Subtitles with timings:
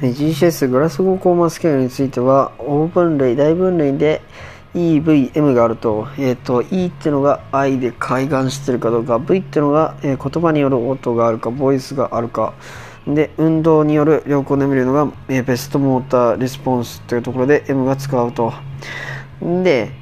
[0.00, 4.22] GCS グラスゴーコーマスケールについては大分類大分類で
[4.74, 12.54] EVM があると,、えーと、E っていうのが I で開眼してるかどうか V っていうのが、えー、言葉による音があるかボイスがあるか
[13.06, 18.52] で運動による良好で見るのが、えー、ベストモーターレスポンスというところで M が使うと。
[19.40, 19.99] で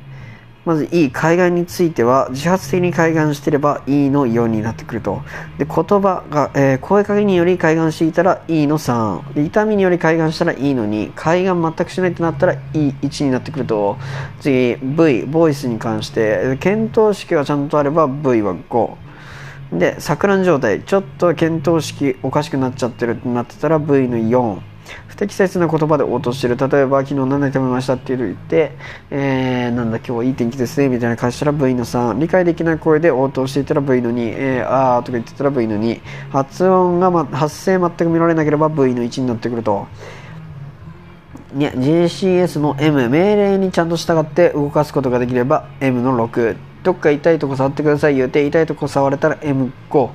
[0.69, 5.23] まず E 海岸については自発的に海岸してれば E の4になってくると。
[5.57, 13.96] で言葉が、えー、声かけにより海岸していたら E の3で痛みにより海岸したら E の2海岸全くしないとなったら E1 になってくると。
[14.40, 16.59] 次 V ボイスに関して。
[16.61, 18.90] 検討式がちゃんとあれば V は5
[19.73, 20.82] で錯乱状態。
[20.82, 24.68] ちょっと見当式おかしくなっちゃってるってなってたら V の4
[25.08, 26.56] 不適切な言葉で応答してる。
[26.56, 28.72] 例えば昨日何で食べましたって言って、
[29.11, 39.86] えー、なんだ今日はいい天気ですねみたいな感じしたら V の3理解できない声で応答していたら V の2、えー、あーとか言ってたら V の2発音が、ま、発声全く見られなければ V の1になってくると。
[41.56, 50.11] いや JCS の M 命令にちゃんと従って動かすことができれば M の6どっか痛いとこ触ってください言うて痛いとこ触れたら M5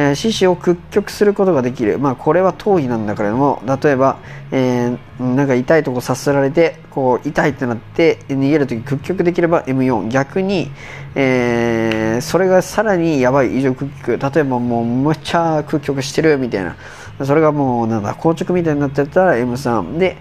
[0.00, 1.98] えー、獅子を屈曲することができる。
[1.98, 4.18] まあ、これは逃避なんだけれども、例えば、
[4.52, 10.06] えー、なんか痛いとこさせられて、こう、痛いってなって逃げるとき屈曲できれば M4。
[10.06, 10.70] 逆に、
[11.16, 14.18] えー、それがさらにやばい異常屈曲。
[14.18, 16.76] 例えばもうむっちゃ屈曲してるみたいな。
[17.24, 19.98] それがもう、なんだ、硬直みたいになってたら M3。
[19.98, 20.16] で、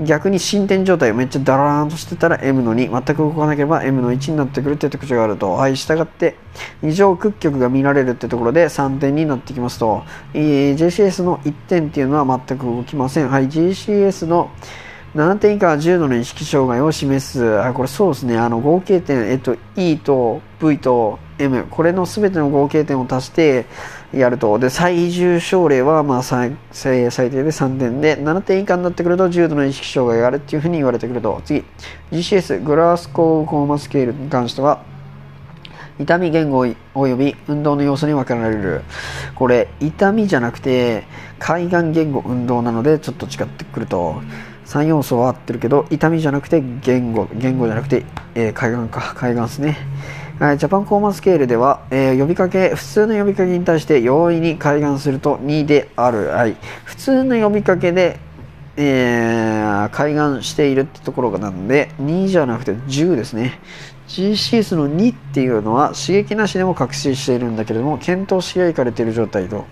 [0.00, 5.52] 逆に進展状態めっちゃダラーンとしてたら M の2全く動かなければ M の1になってくるって特徴があると。
[5.52, 6.36] はい従って
[6.82, 13.28] 異常屈曲が見られるってところで3点になってきますと、えー、JCS の1点っていうのは全く動きません。
[13.28, 14.50] はい JCS の
[15.14, 17.60] 7点以下は重度の意識障害を示す。
[17.60, 18.36] あこれそうですね。
[18.36, 23.66] あの合計点、えっと、E と V と M これの全ての合計点を足して
[24.12, 24.58] やると。
[24.58, 28.00] で最重症例はまあ最最低で3点。
[28.00, 31.40] で7点以下になってくると重度の意識障害があるっていうふうに言われてくると。
[31.44, 31.64] 次。
[32.12, 34.82] GCS グラスコーコーマスケールに関しては
[35.98, 38.82] 痛み言語および運動の要素に分けられる。
[39.34, 41.04] これ痛みじゃなくて
[41.38, 44.22] 海岸言語運動なのでちょっと違ってくると。
[44.66, 47.28] 3要素は合ってるけど痛みじゃなくて言語。
[47.34, 49.14] 言語じゃなくて、えー、海岸か。
[49.14, 49.76] 海岸ですね。
[50.36, 56.26] ジャパンコーマスケールでは、えー、呼びかけ、普通の呼びかけに対して容易に開眼すると2である。
[56.26, 56.56] はい。
[56.84, 58.18] 普通の呼びかけで、
[58.76, 63.60] えー、開眼しているってところがなんで、2じゃなくて10ですね。
[64.08, 69.66] GCS の2っていうのは刺激なしでも確信しているんだけれども、検討し合いかれている状態と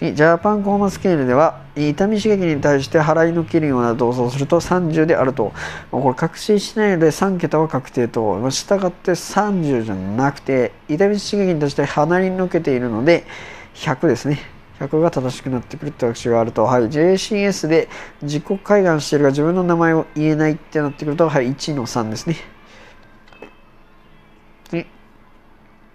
[0.00, 5.52] 次、ジャパンコーマスケールでは、痛み刺激に対して払いのけるような動作をすると30であると。
[5.90, 8.48] これ確信しないので3桁は確定と。
[8.48, 13.26] 従って30じゃなくて、痛み刺激に対して離り抜けているので、
[13.74, 14.38] 100ですね。
[14.78, 17.90] 100が正しくなってくるって学習があると、はい、JCS で
[18.22, 22.36] 自己開眼しているが自分の名前を言えないってなってくると、はい、1の3ですね。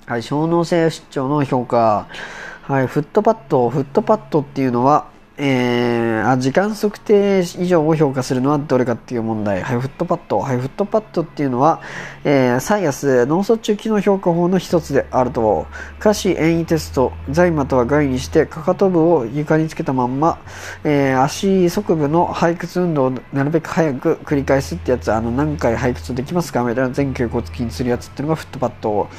[0.05, 2.05] はい、小脳性失調の評価。
[2.67, 5.05] はい、フットパッド、フットパッドっていうのは、
[5.37, 9.61] えー、あ時間測定以上を評価するのはどれかっていう問題。
[9.61, 10.39] はい、フットパッド。
[10.39, 11.81] はい、フットパッドっていうのは、
[12.23, 15.67] えー、サイアス、脳卒中機能評価法の一つであると。
[15.99, 20.39] 下肢遠位テスト、財または外にして、かかと部を床につけたまんま、
[20.85, 29.09] えー、足側部の背屈運動をなるべく早く繰り返すってやつ、あの、何回背屈できますかみたいな全頸骨筋するやつっていうのがフットパッド。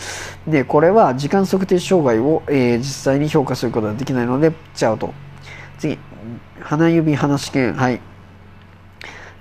[0.48, 5.25] で、これは時間測定障害を、えー、実際に評価することができないので、ちゃうと。
[5.78, 5.98] 次、
[6.60, 7.74] 鼻指鼻試験。
[7.74, 8.00] はい。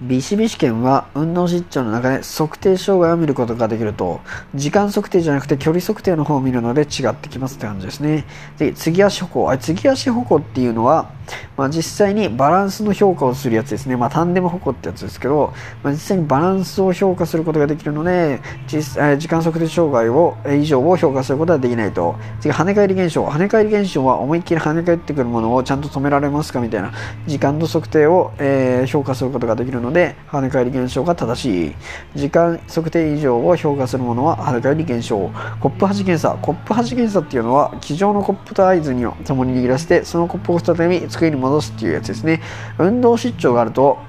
[0.01, 4.19] ビシビシ試験は運動失調の中で測定障害を見ることができると
[4.53, 8.25] 時間測定じゃなくて距離測定の方を見るので違ってきますって感じですね
[8.57, 11.11] で次足歩行あ次足歩行っていうのは、
[11.57, 15.53] まあ、実際にバランスの評価をするやつですね、まあ、タンデム歩行ってやつですけど、
[15.83, 22.15] まあ、実際にバランスを評価することができるので実時間測定障害を以上を評価することはできないと。
[22.39, 23.25] 次跳ね返り現象。
[23.25, 26.93] 跳ね返り現象は思いっきり跳ね返ってくるものをちゃんと止められますかみたいな
[27.27, 31.75] 時間の測定を、えー、評価することができるので跳ね返り現象が正しい。
[32.15, 35.17] 時間測定以上を評価するものは跳ね返り現象。
[35.59, 36.37] コップ端検査。
[36.41, 42.41] コップ端検査っていうのは机上のコップと合図に共に握らせてそのコップを再び机に戻すっていうやつですね。
[42.77, 43.99] 運動失調があると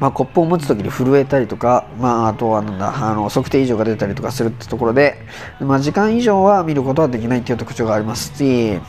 [0.00, 5.18] まあ、コップを持つ時に震えたりとか、まあ、あとはなんだあの測定異常が出たりとかするってところで、
[5.60, 8.80] まあ、時間以上は見ることはできないっていう特徴がありますし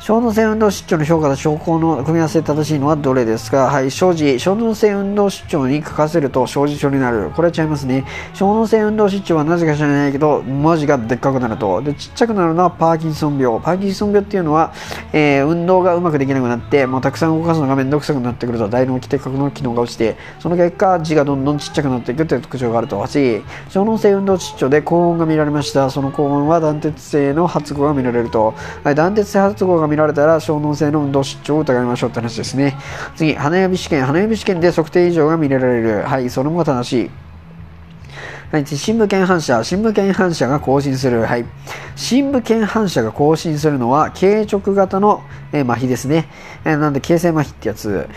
[0.00, 3.66] 小脳性運動失調の評価と証拠の組み合わせ正しいのはどれですか？
[3.66, 4.40] はい、生じ。
[4.40, 7.30] 小脳性運動失調に書かせると生じ症になる。
[7.36, 8.06] これは違いますね。
[8.32, 11.82] 小脳性運動失調はなぜか知らないけど、文字がでっかくなると。
[11.82, 13.60] で、ちっちゃくなるのはパーキンソン病。
[13.60, 14.72] パーキンソン病っていうのは、
[15.12, 23.06] えー、運動がうまくできなくなって、もうたくさん動かすのがめんどくさくなってくると、大脳基底核の機能が落ちて、その結果、字がどんどんちっちゃくなっていくという特徴があると。
[23.06, 25.90] し、小脳性運動失調で高音が見られました。
[25.90, 28.54] その高音は断鉄性の発語が見られると。
[28.82, 32.76] はい断鉄性発語が見られたら、小脳性の運動失調を疑いましょうって話ですね。
[33.16, 34.06] 次、花指試験。
[34.06, 36.02] 花指試験で測定異常が見られる。
[36.02, 37.10] はい、それも正しい。
[38.52, 39.62] はい、深部腱反射。
[39.62, 41.22] 深部腱反射が更新する。
[41.22, 41.44] はい。
[41.94, 45.22] 深部腱反射が更新するのは、軽直型の、
[45.52, 46.28] えー、麻痺ですね。
[46.64, 48.08] えー、なんで、形成麻痺ってやつ。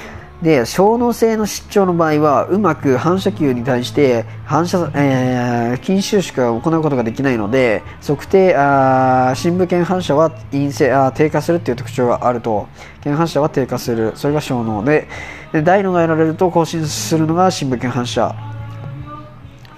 [0.44, 12.68] で、小脳性の失調の場合は、うまく反射球に対して反射、えー、筋収縮を行うことができないので、測定、あ深部腱反射は陰性あ低下するっていう特徴があると、
[13.01, 14.12] 腱反射は低下する。
[14.16, 15.07] それが小脳で、
[15.54, 18.36] で大脳が得られると更新するのが深部腱反射。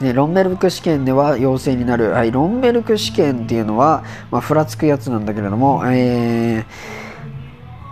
[0.02, 2.10] でロンベルク試験では陽性になる。
[2.10, 6.66] はい、ロンベルク試験っていうのは、まあ、ふらつくやつなんだけれども、え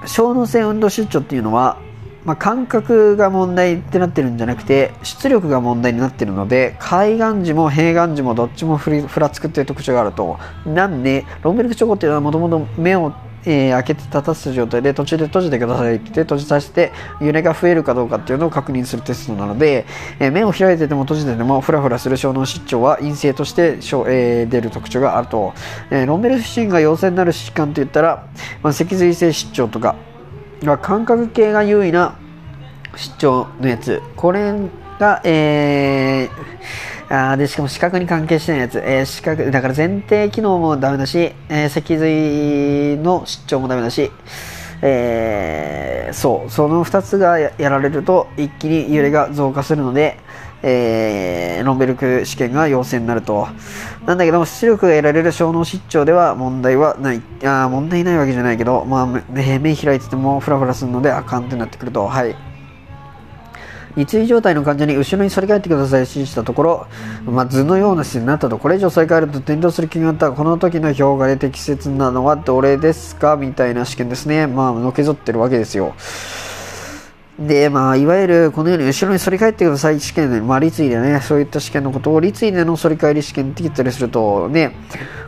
[0.01, 1.77] ー、小脳性運動失調っていうのは、
[2.25, 10.37] まあ、感覚が問題ってなってるんじゃなくて出力が問題になってるので海岸時も平岸時もどっちもふりふらつくっていう特徴があると。
[10.65, 13.13] なんでロンベルクチョコっていうのはもともと目を
[13.45, 19.85] えー、開けて立たせた状態で途中で閉じてくださいって閉じさせて揺れが増えるかどうかっていうのを確認するテストなので、
[20.19, 25.53] えー、目を開いてても閉じててもフラフラする小脳失調は陰性として、えー、出る特徴があると、
[25.91, 28.27] えー、ロンベルクシンが陽性になる疾患といったら、
[28.61, 29.95] まあ、脊髄性失調とか
[30.81, 32.17] 感覚系が優位な
[32.95, 34.01] 出張のやつ。
[34.15, 34.53] これ
[34.99, 44.11] が、えー、あでしかも視覚に関係してないやつ、えー、視覚だから前提機能もダメだし、えー、脊髄の出張もダメだし、
[44.81, 46.49] えー、そう。
[46.49, 50.17] その2つがやられると一気に揺れが増加するので、
[50.63, 53.47] えー、ロンベルク試験が陽性になると。
[54.05, 57.21] なんだけども、出力が得られる小脳失調では問題はない。
[57.43, 62.35] あ問題ないわけじゃないけど、まあ、目目開いててもフラフラするのであかんってなってくると、はい。
[63.95, 66.87] 立位状態の患者に後ろに反り返ってください指示したところ、
[67.27, 73.37] まあ、図のような姿勢になったとこれ以上反り返ると転倒する気があったこの時の評価で適切なのはどれですか？
[73.37, 75.93] みたいな試験ですねまあのけぞってるわけですよ
[77.39, 84.75] で、まあ、いわゆるこのように後ろに反り返ってください試験で、まあ、立位でね、そういった試験のことを立位での反り返り試験って言ったりすると、ね、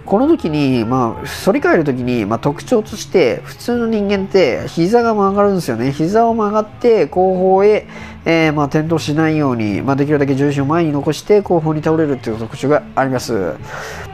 [0.06, 5.92] この時に、まあ、反り返る時に、まあ、特徴として、普通の人間って膝が曲がるんですよね。
[5.92, 7.88] 膝を曲がって後方へ、
[8.26, 13.56] えー、まあ、転倒しないように、まあ、できるだけ重心を前に残して後方に倒れるっていう特徴があります。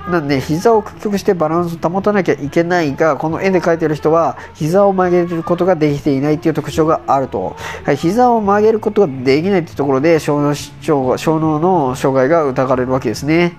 [0.10, 7.56] なんで、膝を屈曲してバランスを保たなきゃいけないが、この絵で描いてる人は、膝を曲げることができていないっていう特徴があると。
[7.84, 13.58] はい、膝を曲げることができないっていうところで、小脳小脳の障害が疑われるわけですね。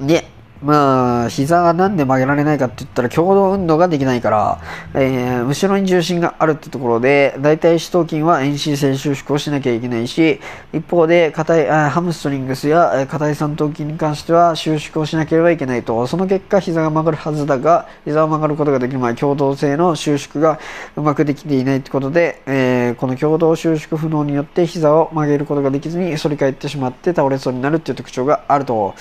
[0.00, 0.26] で、
[0.64, 4.62] まあ、膝がなんで曲げられないかって言ったら、共同運動ができないから、
[4.94, 10.40] えー、後ろに重心があるってところで、大体四頭筋は遠心性収縮をしなきゃいけないし、
[10.72, 20.58] 一方で、硬い、ハムストリングスや硬い三頭筋に関しては収縮をしなければいけないと、その結果、膝が曲がるはずだが、膝を曲がることができる前、共同性の収縮が
[20.96, 28.94] うまくできていないってことで、えー、この共同収縮不能によって膝を曲げることができずに反り返ってしまって倒れそうになるっていう特徴があると。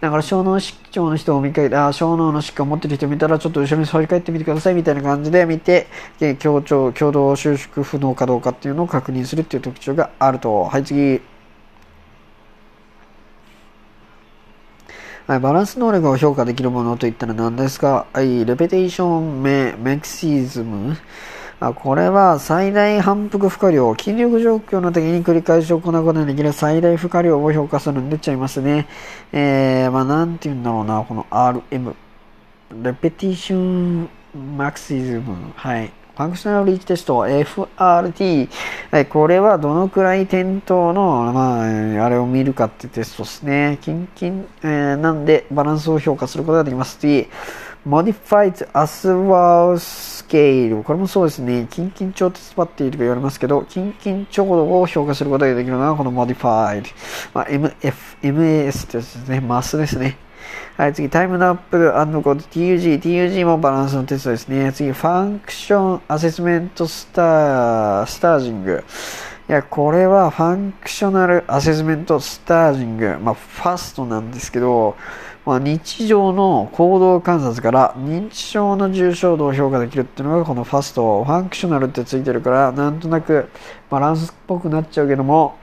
[0.00, 5.86] だから、小脳失調の人を見かけて、あ小脳の疾患を持ってる人を見たら、ちょっと後ろに反り返ってみてくださいみたいな感じで見て、
[6.38, 10.64] 強調、共同収縮不能かどうかっていうのを確認するっていう特徴があると。
[10.64, 11.20] はい、次。
[15.26, 18.06] はい、バランス能力を評価できるものといったら何ですか？
[18.12, 20.96] はい、レペテーションメメキシズム
[21.60, 28.88] あこれは最大反復負荷量、筋力状況の時に繰り返し行うことができる最大負荷量を評価するんでちゃいますね。
[29.30, 31.94] えー、まあなんて言うんだろうな、この RM。
[32.82, 34.08] レペティション
[34.56, 35.52] マクシズム。
[35.54, 35.88] はい。
[35.88, 38.48] ファンクショナルリーチテスト FRT、
[38.90, 43.78] はい、これはどのくらい点灯の、まあ、あれを見るかってテストですね。
[43.80, 46.98] キンキン、えー、なんでバランスを評価することができます。
[46.98, 47.28] 次、
[47.86, 50.82] Modified Aswell Scale。
[50.82, 51.66] これもそうですね。
[51.70, 56.84] 近々超鉄パっていると言われますけど、近々超度を評価することができるのはこの Modified。
[57.32, 57.72] まあ、MF、
[58.22, 59.40] MAS ってやつですね。
[59.40, 60.18] マスですね。
[60.76, 63.00] はい、次、 timed up and go TUG。
[63.00, 64.72] TUG もバランスのテストですね。
[64.72, 68.84] 次、 function assessment sta、staging。
[69.48, 73.18] いや、これは functional assessment staging。
[73.20, 74.96] まあ、 FAST なんですけど、
[75.46, 83.48] まあ、日常の行動観察から認知症の重症度を評価できるっていうのがこの FAST functional ってついてるからなんとなく
[83.88, 85.58] バランスっぽくなっちゃうけども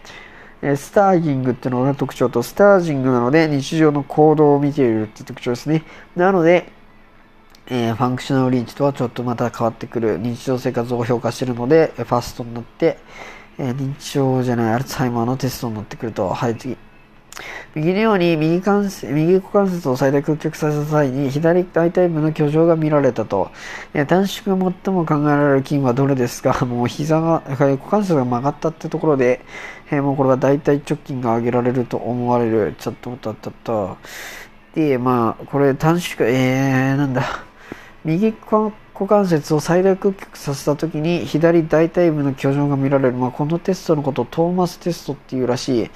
[0.62, 5.84] staging っていうのが特徴と staging なので日常の行動を見ているって特徴ですね
[6.15, 6.75] なので
[7.69, 12.98] えー、 functional reach とはちょっとまた変わってくる日常生活を評価しているので、 FAST になって、
[13.57, 16.77] えー、認知症じゃないアルツハイマーのテストになってくると、はい、次。
[17.75, 23.51] 右のように右関節右股関節を最大屈曲させた際に左大腿部の挙上が見られたと、
[24.07, 26.65] 短縮が最も考えられる筋はどれですか？
[26.65, 29.41] もう膝が股関節が曲がったってところで、
[29.91, 32.75] もうこれは大腿直筋が上げられると思われる。
[32.79, 33.95] ちょっと待ったった
[34.74, 37.24] でまあこれ短縮えー、なんだ。
[38.05, 38.71] 右股
[39.07, 45.91] 関節を最大屈曲させた時に左大腿部の居上が見られる、まあ、このテストのことをトーマステストっていうらしい。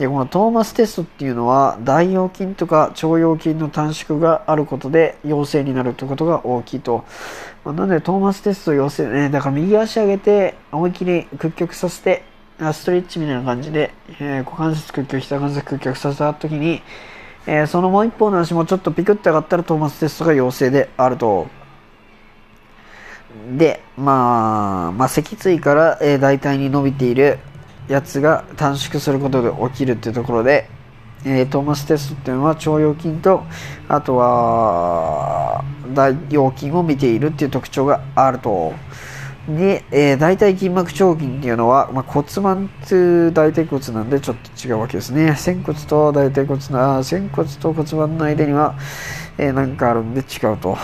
[0.00, 7.04] でこのトーマステストっていうのは大腰筋とか腸腰筋の短縮があることで陽性になるということが大きいと、
[7.64, 12.24] まあ、なのでトーマステスト陽性ねだから右足上げて思いっきり屈曲させて
[12.58, 16.82] ストレッチみたいな感じで、えー、股関節屈曲下関節屈曲させた時に
[17.46, 21.48] えー、そのもう一方の足もちょっとピクッと上がったらトーマステストが陽性であると。
[23.56, 27.38] で、まあ、まあ、脊椎から、えー、大体に伸びている
[27.88, 30.68] やつが短縮することで起きるっていうところで、
[31.24, 33.44] えー、トーマステストっていうのは腸腰筋と、
[33.88, 38.72] あとは、大腰筋を見ているっていう特徴があると。
[39.48, 45.34] で、えー、大腿筋膜腸筋っていうのは、まあ、骨盤と大腿骨なんでちょっと違うわけですね。
[45.36, 48.76] 仙骨と大腿骨な、仙骨と骨盤の間には、
[49.38, 50.78] えー、かあるんで違うと。